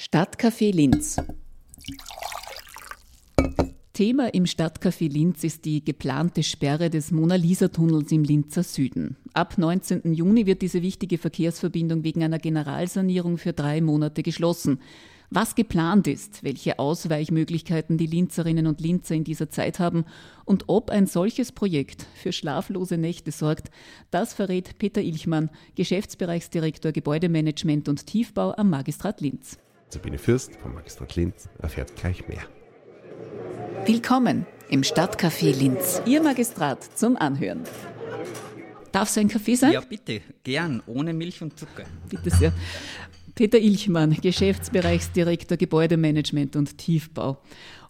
Stadtcafé 0.00 0.70
Linz. 0.70 1.16
Thema 3.92 4.32
im 4.32 4.46
Stadtcafé 4.46 5.08
Linz 5.10 5.42
ist 5.42 5.64
die 5.64 5.84
geplante 5.84 6.44
Sperre 6.44 6.88
des 6.88 7.10
Mona-Lisa-Tunnels 7.10 8.12
im 8.12 8.22
Linzer 8.22 8.62
Süden. 8.62 9.16
Ab 9.32 9.58
19. 9.58 10.14
Juni 10.14 10.46
wird 10.46 10.62
diese 10.62 10.82
wichtige 10.82 11.18
Verkehrsverbindung 11.18 12.04
wegen 12.04 12.22
einer 12.22 12.38
Generalsanierung 12.38 13.38
für 13.38 13.52
drei 13.52 13.80
Monate 13.80 14.22
geschlossen. 14.22 14.80
Was 15.30 15.56
geplant 15.56 16.06
ist, 16.06 16.44
welche 16.44 16.78
Ausweichmöglichkeiten 16.78 17.98
die 17.98 18.06
Linzerinnen 18.06 18.68
und 18.68 18.80
Linzer 18.80 19.16
in 19.16 19.24
dieser 19.24 19.50
Zeit 19.50 19.80
haben 19.80 20.04
und 20.44 20.68
ob 20.68 20.90
ein 20.90 21.08
solches 21.08 21.50
Projekt 21.50 22.06
für 22.14 22.30
schlaflose 22.30 22.98
Nächte 22.98 23.32
sorgt, 23.32 23.72
das 24.12 24.32
verrät 24.32 24.78
Peter 24.78 25.02
Ilchmann, 25.02 25.50
Geschäftsbereichsdirektor 25.74 26.92
Gebäudemanagement 26.92 27.88
und 27.88 28.06
Tiefbau 28.06 28.52
am 28.52 28.70
Magistrat 28.70 29.20
Linz. 29.20 29.58
Sabine 29.90 30.18
Fürst 30.18 30.54
vom 30.56 30.74
Magistrat 30.74 31.16
Linz 31.16 31.48
erfährt 31.60 31.96
gleich 31.96 32.28
mehr. 32.28 32.42
Willkommen 33.86 34.44
im 34.68 34.82
Stadtcafé 34.82 35.56
Linz, 35.56 36.02
Ihr 36.04 36.22
Magistrat 36.22 36.84
zum 36.94 37.16
Anhören. 37.16 37.62
Darf 38.92 39.08
es 39.08 39.16
ein 39.16 39.28
Kaffee 39.28 39.54
sein? 39.54 39.72
Ja, 39.72 39.80
bitte, 39.80 40.20
gern, 40.44 40.82
ohne 40.86 41.14
Milch 41.14 41.40
und 41.40 41.58
Zucker. 41.58 41.84
Bitte 42.06 42.28
sehr. 42.28 42.52
Peter 43.34 43.58
Ilchmann, 43.58 44.12
Geschäftsbereichsdirektor 44.12 45.56
Gebäudemanagement 45.56 46.56
und 46.56 46.76
Tiefbau. 46.76 47.38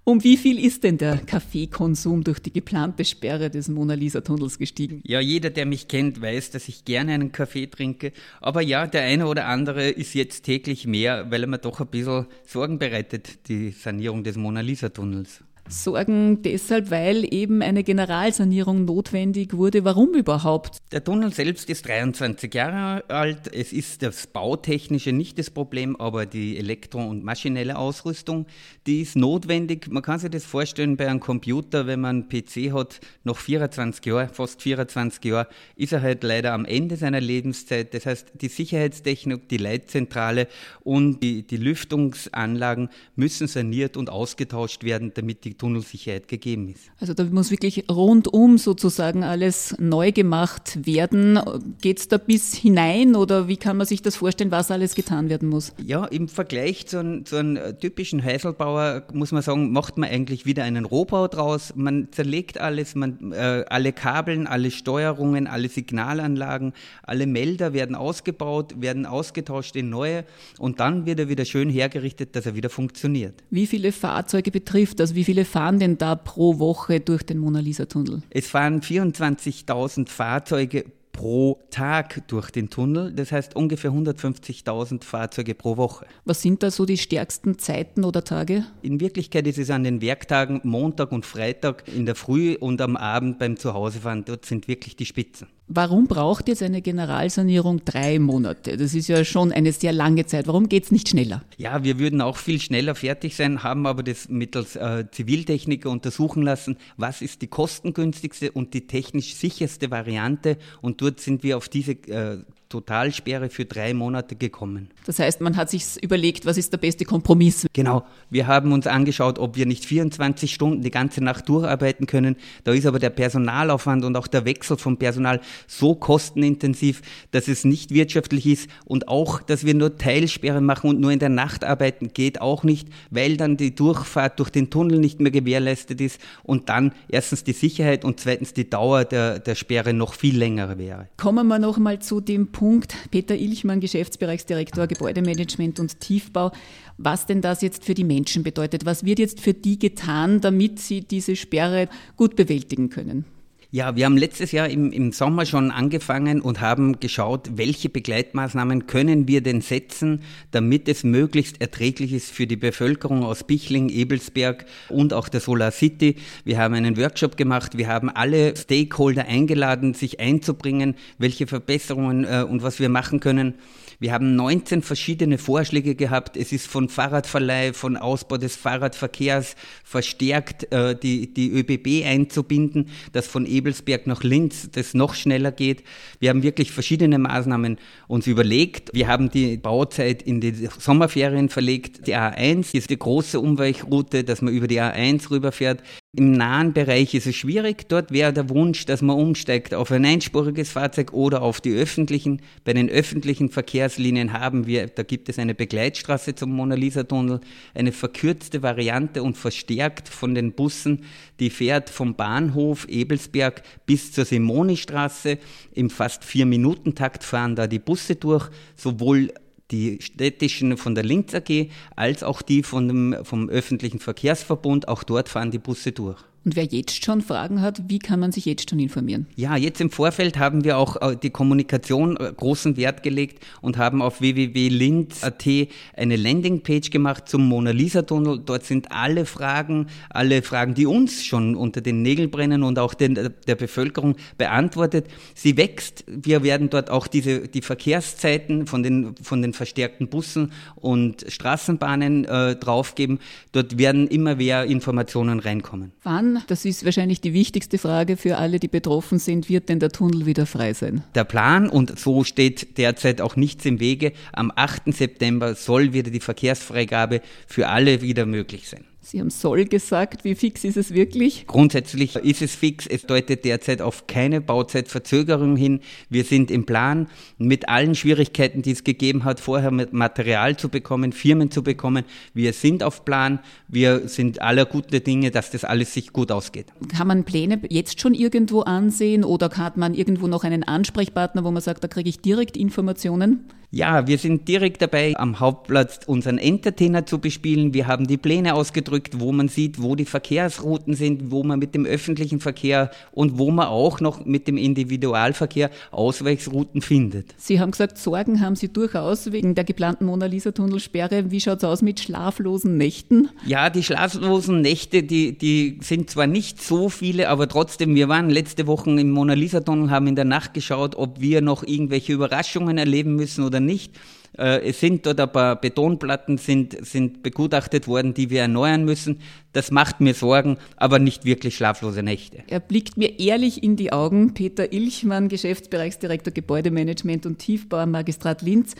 Um 0.08 0.24
wie 0.24 0.38
viel 0.38 0.58
ist 0.58 0.84
denn 0.84 0.96
der 0.96 1.18
Kaffeekonsum 1.18 2.24
durch 2.24 2.38
die 2.38 2.50
geplante 2.50 3.04
Sperre 3.04 3.50
des 3.50 3.68
Mona 3.68 3.92
Lisa 3.92 4.22
Tunnels 4.22 4.56
gestiegen? 4.56 5.02
Ja, 5.04 5.20
jeder, 5.20 5.50
der 5.50 5.66
mich 5.66 5.86
kennt, 5.86 6.22
weiß, 6.22 6.50
dass 6.50 6.66
ich 6.66 6.86
gerne 6.86 7.12
einen 7.12 7.30
Kaffee 7.30 7.66
trinke. 7.66 8.12
Aber 8.40 8.62
ja, 8.62 8.86
der 8.86 9.02
eine 9.02 9.26
oder 9.26 9.44
andere 9.44 9.90
ist 9.90 10.14
jetzt 10.14 10.44
täglich 10.44 10.86
mehr, 10.86 11.30
weil 11.30 11.42
er 11.42 11.46
mir 11.46 11.58
doch 11.58 11.80
ein 11.80 11.88
bisschen 11.88 12.24
Sorgen 12.46 12.78
bereitet, 12.78 13.50
die 13.50 13.70
Sanierung 13.72 14.24
des 14.24 14.38
Mona 14.38 14.62
Lisa 14.62 14.88
Tunnels. 14.88 15.45
Sorgen 15.69 16.43
deshalb, 16.43 16.91
weil 16.91 17.27
eben 17.33 17.61
eine 17.61 17.85
Generalsanierung 17.85 18.87
notwendig 18.87 19.55
wurde. 19.55 19.85
Warum 19.85 20.15
überhaupt? 20.15 20.79
Der 20.93 21.05
Tunnel 21.05 21.33
selbst 21.33 21.69
ist 21.69 21.87
23 21.87 22.55
Jahre 22.55 23.05
alt. 23.11 23.52
Es 23.52 23.73
ist 23.74 24.02
das 24.02 24.27
Bautechnische 24.27 25.13
nicht 25.13 25.39
das 25.39 25.51
Problem, 25.51 25.96
aber 25.96 26.24
die 26.24 26.57
elektro- 26.57 27.07
und 27.07 27.23
maschinelle 27.23 27.77
Ausrüstung, 27.77 28.46
die 28.87 29.02
ist 29.02 29.16
notwendig. 29.16 29.89
Man 29.91 30.02
kann 30.02 30.19
sich 30.19 30.30
das 30.30 30.46
vorstellen 30.46 30.96
bei 30.96 31.07
einem 31.07 31.21
Computer, 31.21 31.87
wenn 31.87 32.01
man 32.01 32.23
einen 32.23 32.29
PC 32.29 32.73
hat, 32.73 33.01
noch 33.24 33.37
24 33.37 34.05
Jahre, 34.07 34.29
fast 34.29 34.63
24 34.63 35.23
Jahre, 35.24 35.49
ist 35.77 35.93
er 35.93 36.01
halt 36.01 36.24
leider 36.24 36.55
am 36.55 36.65
Ende 36.65 36.96
seiner 36.96 37.21
Lebenszeit. 37.21 37.93
Das 37.93 38.07
heißt, 38.07 38.33
die 38.41 38.49
Sicherheitstechnik, 38.49 39.49
die 39.51 39.59
Leitzentrale 39.59 40.49
und 40.80 41.23
die, 41.23 41.46
die 41.46 41.59
Lüftungsanlagen 41.59 42.89
müssen 43.16 43.46
saniert 43.46 43.99
und 43.99 44.09
ausgetauscht 44.09 44.83
werden, 44.85 45.13
damit 45.15 45.45
die 45.45 45.57
Tunnelsicherheit 45.59 46.28
gegeben 46.28 46.68
ist. 46.68 46.90
Also 47.01 47.14
da 47.14 47.24
muss 47.24 47.51
wirklich 47.51 47.84
rundum 47.90 48.59
sozusagen 48.59 49.24
alles 49.24 49.74
neu 49.78 50.12
gemacht 50.12 50.87
werden. 50.87 51.38
Geht 51.80 51.98
es 51.98 52.09
da 52.09 52.18
bis 52.18 52.54
hinein 52.54 53.16
oder 53.16 53.48
wie 53.48 53.56
kann 53.56 53.76
man 53.76 53.87
sich 53.87 54.00
das 54.02 54.16
vorstellen, 54.16 54.50
was 54.50 54.70
alles 54.70 54.95
getan 54.95 55.28
werden 55.28 55.48
muss? 55.48 55.73
Ja, 55.84 56.04
im 56.06 56.28
Vergleich 56.28 56.87
zu 56.87 56.98
einem, 56.98 57.24
zu 57.26 57.37
einem 57.37 57.78
typischen 57.78 58.23
Heiselbauer 58.23 59.02
muss 59.12 59.32
man 59.32 59.42
sagen, 59.42 59.73
macht 59.73 59.98
man 59.98 60.09
eigentlich 60.09 60.46
wieder 60.46 60.65
einen 60.65 60.84
Rohbau 60.84 61.28
draus. 61.28 61.72
Man 61.74 62.09
zerlegt 62.12 62.59
alles, 62.59 62.95
man, 62.95 63.32
äh, 63.32 63.65
alle 63.68 63.93
Kabeln, 63.93 64.47
alle 64.47 64.70
Steuerungen, 64.70 65.47
alle 65.47 65.69
Signalanlagen, 65.69 66.72
alle 67.03 67.26
Melder 67.26 67.72
werden 67.72 67.97
ausgebaut, 67.97 68.81
werden 68.81 69.06
ausgetauscht 69.06 69.76
in 69.76 69.91
neue 69.91 70.25
und 70.59 70.81
dann 70.81 71.06
wird 71.06 71.19
er 71.19 71.28
wieder 71.28 71.44
schön 71.44 71.69
hergerichtet, 71.69 72.37
dass 72.37 72.47
er 72.47 72.54
wieder 72.54 72.70
funktioniert. 72.70 73.43
Wie 73.50 73.66
viele 73.66 73.93
Fahrzeuge 73.93 74.50
betrifft 74.50 75.00
das? 75.00 75.15
Wie 75.15 75.25
viele 75.25 75.44
fahren 75.49 75.78
denn 75.78 75.99
da 75.99 76.15
pro 76.15 76.59
Woche 76.59 77.00
durch 77.00 77.25
den 77.25 77.38
Mona 77.38 77.60
Lisa 77.60 77.87
Tunnel? 77.87 78.22
Es 78.31 78.49
fahren 78.49 78.81
24.000 78.81 80.09
Fahrzeuge 80.09 80.84
pro 81.19 81.59
Tag 81.71 82.28
durch 82.28 82.53
den 82.53 82.71
Tunnel. 82.71 83.12
Das 83.12 83.33
heißt 83.33 83.56
ungefähr 83.56 83.91
150.000 83.91 85.03
Fahrzeuge 85.03 85.56
pro 85.56 85.77
Woche. 85.77 86.06
Was 86.25 86.43
sind 86.43 86.62
da 86.62 86.71
so 86.71 86.87
die 86.87 86.97
stärksten 86.97 87.59
Zeiten 87.59 88.05
oder 88.05 88.22
Tage? 88.22 88.65
In 88.83 89.00
Wirklichkeit 89.00 89.49
ist 89.49 89.59
es 89.59 89.71
an 89.71 89.83
den 89.83 90.00
Werktagen 90.00 90.61
Montag 90.62 91.11
und 91.11 91.27
Freitag 91.27 91.83
in 91.89 92.06
der 92.06 92.15
Früh 92.15 92.55
und 92.55 92.81
am 92.81 92.97
Abend 92.97 93.41
beim 93.41 93.56
Zuhausefahren. 93.56 94.25
Dort 94.25 94.47
sind 94.47 94.69
wirklich 94.69 94.95
die 94.95 95.06
Spitzen. 95.06 95.49
Warum 95.71 96.06
braucht 96.06 96.49
jetzt 96.49 96.62
eine 96.62 96.81
Generalsanierung 96.81 97.84
drei 97.84 98.19
Monate? 98.19 98.79
Das 98.79 98.95
ist 98.95 99.06
ja 99.06 99.23
schon 99.23 99.53
eine 99.53 99.73
sehr 99.73 99.93
lange 99.93 100.25
Zeit. 100.25 100.47
Warum 100.47 100.71
geht 100.71 100.84
es 100.84 100.91
nicht 100.91 101.11
schneller? 101.11 101.43
Ja, 101.59 101.84
wir 101.84 101.99
würden 101.99 102.23
auch 102.23 102.39
viel 102.39 102.59
schneller 102.59 102.95
fertig 102.95 103.37
sein, 103.37 103.62
haben 103.62 103.87
aber 103.87 104.03
das 104.03 104.31
mittels 104.31 104.77
äh, 104.77 105.05
Ziviltechniker 105.11 105.91
untersuchen 105.91 106.43
lassen, 106.43 106.78
was 106.97 107.21
ist 107.21 107.43
die 107.43 107.49
kostengünstigste 107.49 108.51
und 108.51 108.73
die 108.73 108.87
technisch 108.87 109.34
sicherste 109.34 109.91
Variante. 109.91 110.57
Und 110.81 111.03
dort 111.03 111.21
sind 111.21 111.43
wir 111.43 111.59
auf 111.59 111.69
diese 111.69 111.93
äh, 111.93 112.39
Totalsperre 112.69 113.49
für 113.49 113.65
drei 113.65 113.95
Monate 113.95 114.37
gekommen. 114.37 114.91
Das 115.06 115.19
heißt, 115.19 115.41
man 115.41 115.56
hat 115.56 115.71
sich 115.71 116.03
überlegt, 116.03 116.45
was 116.45 116.59
ist 116.59 116.71
der 116.73 116.79
beste 116.79 117.06
Kompromiss? 117.06 117.67
Genau. 117.73 118.05
Wir 118.29 118.47
haben 118.47 118.73
uns 118.73 118.87
angeschaut, 118.87 119.39
ob 119.39 119.56
wir 119.56 119.65
nicht 119.65 119.87
24 119.87 120.53
Stunden 120.53 120.83
die 120.83 120.91
ganze 120.91 121.25
Nacht 121.25 121.49
durcharbeiten 121.49 122.07
können. 122.07 122.37
Da 122.65 122.73
ist 122.73 122.84
aber 122.84 122.99
der 122.99 123.11
Personalaufwand 123.11 124.05
und 124.05 124.17
auch 124.17 124.27
der 124.27 124.45
Wechsel 124.45 124.77
vom 124.77 124.99
Personal 124.99 125.41
so 125.67 125.95
kostenintensiv, 125.95 127.01
dass 127.31 127.49
es 127.49 127.65
nicht 127.65 127.91
wirtschaftlich 127.91 128.47
ist 128.47 128.71
und 128.84 129.09
auch, 129.09 129.41
dass 129.41 129.65
wir 129.65 129.75
nur 129.75 129.97
Teilsperre 129.97 130.61
machen 130.61 130.91
und 130.91 131.01
nur 131.01 131.11
in 131.11 131.21
der 131.21 131.31
Nacht 131.31 131.65
arbeiten, 131.65 132.12
geht 132.12 132.43
auch 132.43 132.65
nicht, 132.65 132.89
weil 133.11 133.39
dann 133.39 133.57
die 133.57 133.75
Durchfahrt 133.75 134.39
durch 134.41 134.51
den 134.51 134.69
Tunnel 134.69 134.99
nicht 134.99 135.21
mehr 135.21 135.33
gewährleistet 135.33 136.03
ist 136.03 136.21
und 136.43 136.69
dann 136.69 136.93
erstens 137.09 137.45
die 137.45 137.53
Sicherheit 137.53 138.05
und 138.05 138.21
zweitens 138.21 138.53
die 138.53 138.69
Dauer 138.69 139.07
der, 139.07 139.39
der 139.39 139.55
Sperre 139.55 139.95
noch 139.95 140.12
viel 140.12 140.37
länger 140.37 140.77
wäre. 140.77 141.09
Kommen 141.17 141.47
wir 141.47 141.59
noch 141.59 141.78
mal 141.78 141.99
zu 141.99 142.21
dem 142.21 142.53
Punkt. 142.59 142.97
Peter 143.13 143.37
Ilchmann, 143.37 143.79
Geschäftsbereichsdirektor 143.79 144.89
Gebäudemanagement 144.89 145.79
und 145.79 146.01
Tiefbau. 146.01 146.51
Was 146.97 147.25
denn 147.25 147.41
das 147.41 147.63
jetzt 147.63 147.85
für 147.85 147.95
die 147.95 148.03
Menschen 148.03 148.43
bedeutet? 148.43 148.85
Was 148.85 149.05
wird 149.05 149.21
jetzt 149.21 149.41
für 149.41 149.55
die 149.55 149.79
getan, 149.79 150.41
damit 150.41 150.81
sie 150.81 151.03
diese 151.03 151.37
Sperre 151.37 151.89
gut 152.17 152.35
bewältigen 152.35 152.91
können? 152.91 153.25
Ja, 153.71 153.97
wir 153.97 154.06
haben 154.06 154.17
letztes 154.17 154.53
Jahr 154.53 154.67
im, 154.71 154.93
im 154.93 155.12
Sommer 155.12 155.45
schon 155.45 155.71
angefangen 155.71 156.41
und 156.41 156.62
haben 156.62 157.01
geschaut, 157.01 157.51
welche 157.59 157.91
Begleitmaßnahmen 157.91 158.87
können 158.87 159.29
wir 159.29 159.43
denn 159.43 159.61
setzen, 159.61 160.23
damit 160.53 160.89
es 160.89 161.05
möglichst 161.05 161.61
erträglich 161.61 162.15
ist 162.15 162.31
für 162.31 162.47
die 162.47 162.57
Bevölkerung 162.57 163.25
aus 163.25 163.45
Bichling, 163.45 163.91
Ebelsberg 163.91 164.65
und 164.89 165.12
auch 165.12 165.28
der 165.28 165.41
Solar 165.41 165.71
City. 165.71 166.17
Wir 166.45 166.57
haben 166.57 166.73
einen 166.73 166.97
Workshop 166.97 167.37
gemacht, 167.37 167.77
wir 167.77 167.89
haben 167.89 168.09
alle 168.09 168.57
Stakeholder 168.57 169.27
eingeladen, 169.27 169.93
sich 169.93 170.19
einzubringen, 170.19 170.95
welche 171.19 171.47
Verbesserungen 171.47 172.25
äh, 172.25 172.47
und 172.49 172.62
was 172.62 172.81
wir 172.81 172.89
machen 172.89 173.21
können. 173.21 173.53
Wir 174.01 174.12
haben 174.12 174.37
19 174.37 174.83
verschiedene 174.83 175.39
Vorschläge 175.39 175.97
gehabt. 175.97 176.37
Es 176.37 176.53
ist 176.53 176.69
von 176.69 176.89
Fahrradverleih, 176.89 177.73
von 177.73 177.97
Ausbau 177.97 178.37
des 178.37 178.55
Fahrradverkehrs 178.55 179.57
verstärkt 179.83 180.73
äh, 180.73 180.95
die, 180.97 181.34
die 181.34 181.51
ÖBB 181.51 182.07
einzubinden, 182.07 182.91
dass 183.12 183.27
von 183.27 183.45
Ebelsberg 183.59 184.07
nach 184.07 184.23
Linz 184.23 184.71
das 184.73 184.95
noch 184.95 185.15
schneller 185.15 185.53
geht. 185.53 185.83
Wir 186.21 186.31
haben 186.31 186.43
wirklich 186.43 186.73
verschiedene 186.73 187.19
Maßnahmen 187.19 187.79
uns 188.07 188.27
überlegt. 188.27 188.91
Wir 188.95 189.09
haben 189.09 189.31
die 189.31 189.57
Bauzeit 189.57 190.23
in 190.23 190.41
die 190.41 190.69
Sommerferien 190.79 191.49
verlegt. 191.49 192.07
Die 192.07 192.17
A1 192.17 192.75
ist 192.75 192.91
die 192.91 192.99
große 192.99 193.39
Umweichroute, 193.39 194.25
dass 194.25 194.43
man 194.43 194.55
über 194.55 194.69
die 194.69 194.81
A1 194.81 195.31
rüberfährt. 195.31 195.83
Im 196.19 196.33
nahen 196.33 196.73
Bereich 196.73 197.15
ist 197.15 197.29
es 197.29 197.37
schwierig. 197.37 197.89
Dort 197.89 198.11
wäre 198.11 198.33
der 198.33 198.49
Wunsch, 198.49 198.84
dass 198.87 199.03
man 199.03 199.17
umsteigt 199.17 199.73
auf 199.73 199.93
ein 199.93 200.05
einspuriges 200.05 200.73
Fahrzeug 200.73 201.12
oder 201.12 201.43
auf 201.43 201.61
die 201.61 201.73
öffentlichen. 201.73 202.43
Bei 202.65 202.73
den 202.73 202.91
öffentlichen 202.91 203.51
Verkehrslinien 203.51 204.33
haben 204.33 204.67
wir, 204.67 204.89
da 204.89 205.05
gibt 205.05 205.28
es 205.28 205.39
eine 205.39 205.55
Begleitstraße 205.55 206.34
zum 206.34 206.51
Mona 206.51 206.75
Lisa 206.75 207.04
Tunnel, 207.04 207.39
eine 207.72 207.92
verkürzte 207.92 208.65
Variante 208.65 209.22
und 209.22 209.37
verstärkt 209.37 210.09
von 210.09 210.34
den 210.34 210.54
Bussen, 210.54 211.04
die 211.39 211.51
fährt 211.51 211.89
vom 211.89 212.16
Bahnhof 212.16 212.89
Ebelsberg 212.89 213.63
bis 213.87 214.10
zur 214.10 214.25
Simonistraße. 214.25 215.39
Im 215.72 215.89
fast 215.89 216.25
vier 216.25 216.47
Minuten 216.47 216.97
Takt 216.97 217.22
fahren 217.22 217.54
da 217.54 217.69
die 217.69 217.78
Busse 217.78 218.16
durch, 218.16 218.51
sowohl 218.75 219.31
die 219.70 219.98
städtischen 220.00 220.76
von 220.76 220.94
der 220.94 221.04
Linz 221.04 221.34
AG 221.34 221.68
als 221.97 222.22
auch 222.22 222.42
die 222.42 222.62
von 222.62 222.88
dem, 222.88 223.16
vom 223.22 223.48
öffentlichen 223.48 223.98
Verkehrsverbund. 223.98 224.88
Auch 224.88 225.03
dort 225.03 225.28
fahren 225.28 225.50
die 225.50 225.59
Busse 225.59 225.92
durch. 225.92 226.18
Und 226.48 226.56
wer 226.56 226.65
jetzt 226.65 227.04
schon 227.04 227.21
Fragen 227.21 227.60
hat, 227.60 227.83
wie 227.89 227.98
kann 227.98 228.21
man 228.21 228.33
sich 228.33 228.47
jetzt 228.47 228.71
schon 228.71 228.78
informieren? 228.78 229.27
Ja, 229.36 229.54
jetzt 229.54 229.83
im 229.83 229.91
Vorfeld 229.91 230.39
haben 230.39 230.65
wir 230.65 230.78
auch 230.78 230.97
äh, 230.97 231.15
die 231.15 231.28
Kommunikation 231.28 232.16
äh, 232.16 232.33
großen 232.34 232.78
Wert 232.78 233.03
gelegt 233.03 233.45
und 233.60 233.77
haben 233.77 234.00
auf 234.00 234.22
www.linz.at 234.22 235.47
eine 235.95 236.16
Landingpage 236.16 236.89
gemacht 236.89 237.28
zum 237.28 237.47
Mona 237.47 237.72
Lisa 237.72 238.00
Tunnel. 238.00 238.41
Dort 238.42 238.65
sind 238.65 238.91
alle 238.92 239.27
Fragen, 239.27 239.89
alle 240.09 240.41
Fragen, 240.41 240.72
die 240.72 240.86
uns 240.86 241.22
schon 241.22 241.54
unter 241.54 241.83
den 241.83 242.00
Nägeln 242.00 242.30
brennen 242.30 242.62
und 242.62 242.78
auch 242.78 242.94
den, 242.94 243.15
der 243.15 243.54
Bevölkerung 243.54 244.16
beantwortet. 244.39 245.09
Sie 245.34 245.59
wächst. 245.59 246.06
Wir 246.06 246.42
werden 246.42 246.71
dort 246.71 246.89
auch 246.89 247.09
diese, 247.09 247.47
die 247.47 247.60
Verkehrszeiten 247.60 248.66
von 248.66 248.83
den, 248.83 249.16
von 249.22 249.42
den 249.42 249.53
verstärkten 249.53 250.09
Bussen 250.09 250.53
und 250.77 251.27
Straßenbahnen 251.28 252.24
äh, 252.24 252.56
draufgeben. 252.56 253.18
Dort 253.53 253.77
werden 253.77 254.09
immer 254.09 254.36
mehr 254.36 254.65
Informationen 254.65 255.41
reinkommen. 255.41 255.92
Wann 256.04 256.38
das 256.46 256.64
ist 256.64 256.85
wahrscheinlich 256.85 257.20
die 257.20 257.32
wichtigste 257.32 257.79
Frage 257.79 258.17
für 258.17 258.37
alle, 258.38 258.58
die 258.58 258.69
betroffen 258.69 259.19
sind, 259.19 259.49
wird 259.49 259.69
denn 259.69 259.81
der 259.81 259.90
Tunnel 259.90 260.26
wieder 260.26 260.46
frei 260.46 260.73
sein? 260.73 261.02
Der 261.14 261.25
Plan, 261.25 261.69
und 261.69 261.99
so 261.99 262.25
steht 262.25 262.79
derzeit 262.79 263.20
auch 263.20 263.37
nichts 263.37 263.64
im 263.64 263.81
Wege, 263.81 264.12
am 264.32 264.52
8. 264.55 264.94
September 264.94 265.55
soll 265.55 265.93
wieder 265.93 266.11
die 266.11 266.20
Verkehrsfreigabe 266.20 267.20
für 267.46 267.69
alle 267.69 268.00
wieder 268.02 268.26
möglich 268.26 268.69
sein. 268.69 268.85
Sie 269.10 269.20
haben 269.20 269.31
soll 269.31 269.64
gesagt. 269.64 270.25
Wie 270.25 270.34
fix 270.34 270.64
ist 270.64 270.76
es 270.76 270.93
wirklich? 270.93 271.46
Grundsätzlich 271.46 272.14
ist 272.16 272.43
es 272.43 272.55
fix. 272.55 272.87
Es 272.87 273.06
deutet 273.06 273.46
derzeit 273.46 273.81
auf 273.81 274.06
keine 274.06 274.43
Bauzeitverzögerung 274.43 275.56
hin. 275.56 275.81
Wir 276.10 276.25
sind 276.25 276.50
im 276.50 276.66
Plan 276.66 277.08
mit 277.38 277.70
allen 277.70 277.94
Schwierigkeiten, 277.94 278.60
die 278.60 278.72
es 278.72 278.84
gegeben 278.84 279.25
hat, 279.25 279.40
vorher 279.40 279.70
mit 279.70 279.94
Material 279.94 280.58
zu 280.58 280.69
bekommen, 280.69 281.12
Firmen 281.12 281.50
zu 281.50 281.62
bekommen. 281.62 282.05
Wir 282.34 282.52
sind 282.52 282.82
auf 282.82 283.06
Plan. 283.06 283.38
Wir 283.66 284.08
sind 284.08 284.43
aller 284.43 284.66
gute 284.66 285.00
Dinge, 285.00 285.31
dass 285.31 285.50
das 285.52 285.64
alles 285.64 285.94
sich 285.94 286.12
gut 286.12 286.31
ausgeht. 286.31 286.66
Kann 286.94 287.06
man 287.06 287.25
Pläne 287.25 287.62
jetzt 287.70 288.02
schon 288.02 288.12
irgendwo 288.12 288.61
ansehen 288.61 289.25
oder 289.25 289.49
hat 289.56 289.78
man 289.78 289.94
irgendwo 289.94 290.26
noch 290.26 290.44
einen 290.44 290.64
Ansprechpartner, 290.64 291.44
wo 291.44 291.50
man 291.50 291.62
sagt, 291.62 291.82
da 291.82 291.88
kriege 291.88 292.11
ich 292.11 292.20
direkt 292.20 292.58
Informationen? 292.58 293.46
Ja, 293.70 294.06
wir 294.06 294.16
sind 294.16 294.48
direkt 294.48 294.80
dabei, 294.80 295.14
am 295.18 295.40
Hauptplatz 295.40 296.00
unseren 296.06 296.38
Entertainer 296.38 297.04
zu 297.04 297.18
bespielen. 297.18 297.74
Wir 297.74 297.86
haben 297.86 298.06
die 298.06 298.16
Pläne 298.16 298.54
ausgedrückt, 298.54 299.20
wo 299.20 299.30
man 299.30 299.48
sieht, 299.48 299.82
wo 299.82 299.94
die 299.94 300.06
Verkehrsrouten 300.06 300.94
sind, 300.94 301.30
wo 301.30 301.42
man 301.44 301.58
mit 301.58 301.74
dem 301.74 301.84
öffentlichen 301.84 302.40
Verkehr 302.40 302.90
und 303.12 303.36
wo 303.36 303.50
man 303.50 303.66
auch 303.66 304.00
noch 304.00 304.24
mit 304.24 304.48
dem 304.48 304.56
Individualverkehr 304.56 305.70
Ausweichsrouten 305.90 306.80
findet. 306.80 307.34
Sie 307.36 307.60
haben 307.60 307.72
gesagt, 307.72 307.98
Sorgen 307.98 308.40
haben 308.40 308.56
Sie 308.56 308.72
durchaus 308.72 309.32
wegen 309.32 309.54
der 309.54 309.64
geplanten 309.64 310.06
Mona 310.06 310.24
Lisa 310.24 310.52
Tunnelsperre. 310.52 311.30
Wie 311.30 311.40
schaut 311.40 311.58
es 311.58 311.64
aus 311.64 311.82
mit 311.82 312.00
schlaflosen 312.00 312.78
Nächten? 312.78 313.28
Ja, 313.46 313.68
die 313.68 313.82
schlaflosen 313.82 314.62
Nächte, 314.62 315.02
die, 315.02 315.36
die 315.36 315.78
sind 315.82 316.08
zwar 316.08 316.26
nicht 316.26 316.62
so 316.62 316.88
viele, 316.88 317.28
aber 317.28 317.48
trotzdem, 317.48 317.94
wir 317.94 318.08
waren 318.08 318.30
letzte 318.30 318.66
Woche 318.66 318.88
im 318.98 319.10
Mona 319.10 319.34
Lisa 319.34 319.60
Tunnel, 319.60 319.90
haben 319.90 320.06
in 320.06 320.16
der 320.16 320.24
Nacht 320.24 320.54
geschaut, 320.54 320.96
ob 320.96 321.20
wir 321.20 321.42
noch 321.42 321.64
irgendwelche 321.64 322.14
Überraschungen 322.14 322.78
erleben 322.78 323.14
müssen 323.14 323.44
oder 323.44 323.57
oder 323.58 323.60
nicht. 323.60 323.93
Äh, 324.37 324.69
es 324.69 324.81
sind 324.81 325.05
dort 325.06 325.20
ein 325.20 325.32
paar 325.32 325.60
Betonplatten 325.60 326.38
sind, 326.38 326.87
sind 326.87 327.22
begutachtet 327.22 327.88
worden, 327.88 328.14
die 328.14 328.31
wir 328.31 328.43
erneuern 328.43 328.84
müssen. 328.84 329.20
Das 329.52 329.70
macht 329.70 330.00
mir 330.00 330.14
Sorgen, 330.14 330.58
aber 330.76 330.99
nicht 330.99 331.25
wirklich 331.25 331.56
schlaflose 331.56 332.02
Nächte. 332.02 332.44
Er 332.46 332.60
blickt 332.60 332.96
mir 332.96 333.19
ehrlich 333.19 333.62
in 333.62 333.76
die 333.76 333.93
Augen. 333.93 334.34
Peter 334.34 334.72
Ilchmann, 334.72 335.28
Geschäftsbereichsdirektor 335.28 336.32
Gebäudemanagement 336.32 337.26
und 337.26 337.38
Tiefbau 337.38 337.87
Magistrat 337.87 338.43
Linz 338.43 338.75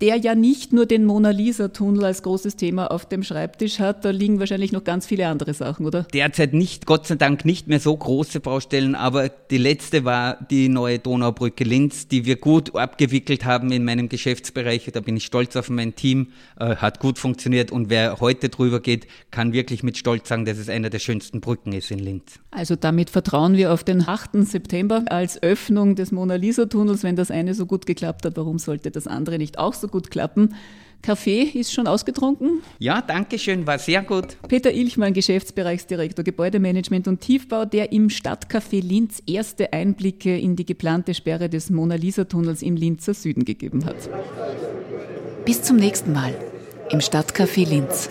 der 0.00 0.16
ja 0.16 0.34
nicht 0.34 0.72
nur 0.72 0.86
den 0.86 1.04
Mona 1.04 1.30
Lisa-Tunnel 1.30 2.04
als 2.04 2.22
großes 2.22 2.56
Thema 2.56 2.90
auf 2.90 3.06
dem 3.06 3.22
Schreibtisch 3.22 3.78
hat. 3.78 4.04
Da 4.04 4.10
liegen 4.10 4.38
wahrscheinlich 4.38 4.72
noch 4.72 4.84
ganz 4.84 5.06
viele 5.06 5.26
andere 5.26 5.54
Sachen, 5.54 5.86
oder? 5.86 6.02
Derzeit 6.12 6.52
nicht, 6.52 6.86
Gott 6.86 7.06
sei 7.06 7.14
Dank 7.14 7.44
nicht 7.44 7.66
mehr 7.66 7.80
so 7.80 7.96
große 7.96 8.40
Baustellen, 8.40 8.94
aber 8.94 9.28
die 9.28 9.58
letzte 9.58 10.04
war 10.04 10.38
die 10.50 10.68
neue 10.68 10.98
Donaubrücke 10.98 11.64
Linz, 11.64 12.08
die 12.08 12.26
wir 12.26 12.36
gut 12.36 12.76
abgewickelt 12.76 13.44
haben 13.44 13.72
in 13.72 13.84
meinem 13.84 14.08
Geschäftsbereich. 14.08 14.90
Da 14.92 15.00
bin 15.00 15.16
ich 15.16 15.24
stolz 15.24 15.56
auf 15.56 15.70
mein 15.70 15.94
Team, 15.94 16.28
äh, 16.58 16.76
hat 16.76 17.00
gut 17.00 17.18
funktioniert 17.18 17.72
und 17.72 17.88
wer 17.88 18.20
heute 18.20 18.50
drüber 18.50 18.80
geht, 18.80 19.06
kann 19.30 19.52
wirklich 19.52 19.82
mit 19.82 19.96
Stolz 19.96 20.28
sagen, 20.28 20.44
dass 20.44 20.58
es 20.58 20.68
einer 20.68 20.90
der 20.90 20.98
schönsten 20.98 21.40
Brücken 21.40 21.72
ist 21.72 21.90
in 21.90 21.98
Linz. 21.98 22.38
Also 22.50 22.76
damit 22.76 23.10
vertrauen 23.10 23.56
wir 23.56 23.72
auf 23.72 23.82
den 23.82 24.06
8. 24.06 24.44
September 24.44 25.04
als 25.06 25.42
Öffnung 25.42 25.94
des 25.94 26.12
Mona 26.12 26.34
Lisa-Tunnels. 26.34 27.02
Wenn 27.02 27.16
das 27.16 27.30
eine 27.30 27.54
so 27.54 27.66
gut 27.66 27.86
geklappt 27.86 28.26
hat, 28.26 28.36
warum 28.36 28.58
sollte 28.58 28.90
das 28.90 29.06
andere 29.06 29.38
nicht 29.38 29.58
auch 29.58 29.74
so 29.74 29.85
so 29.86 29.88
gut 29.88 30.10
klappen. 30.10 30.54
Kaffee 31.02 31.42
ist 31.42 31.72
schon 31.72 31.86
ausgetrunken? 31.86 32.62
Ja, 32.80 33.00
danke 33.00 33.38
schön, 33.38 33.66
war 33.66 33.78
sehr 33.78 34.02
gut. 34.02 34.36
Peter 34.48 34.72
Ilchmann, 34.72 35.12
Geschäftsbereichsdirektor 35.12 36.24
Gebäudemanagement 36.24 37.06
und 37.06 37.20
Tiefbau, 37.20 37.64
der 37.64 37.92
im 37.92 38.08
Stadtcafé 38.08 38.82
Linz 38.82 39.22
erste 39.24 39.72
Einblicke 39.72 40.36
in 40.36 40.56
die 40.56 40.66
geplante 40.66 41.14
Sperre 41.14 41.48
des 41.48 41.70
Mona 41.70 41.94
Lisa 41.94 42.24
Tunnels 42.24 42.62
im 42.62 42.74
Linzer 42.74 43.14
Süden 43.14 43.44
gegeben 43.44 43.84
hat. 43.84 44.10
Bis 45.44 45.62
zum 45.62 45.76
nächsten 45.76 46.12
Mal 46.12 46.34
im 46.90 46.98
Stadtcafé 46.98 47.68
Linz. 47.68 48.08